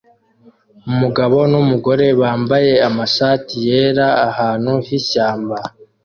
[0.89, 5.57] Umugabo numugore bambaye amashati yera ahantu h'ishyamba